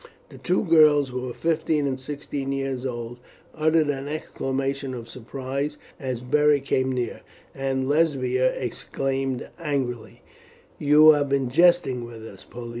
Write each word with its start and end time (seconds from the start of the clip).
The 0.29 0.39
two 0.39 0.63
girls, 0.63 1.09
who 1.09 1.21
were 1.21 1.31
fifteen 1.35 1.85
and 1.85 1.99
sixteen 1.99 2.51
years 2.51 2.87
old, 2.87 3.19
uttered 3.53 3.89
an 3.89 4.07
exclamation 4.07 4.95
of 4.95 5.07
surprise 5.07 5.77
as 5.99 6.21
Beric 6.23 6.65
came 6.65 6.91
near, 6.91 7.21
and 7.53 7.87
Lesbia 7.87 8.51
exclaimed 8.53 9.47
angrily: 9.59 10.23
"You 10.79 11.11
have 11.11 11.29
been 11.29 11.51
jesting 11.51 12.03
with 12.03 12.25
us, 12.25 12.43
Pollio. 12.43 12.69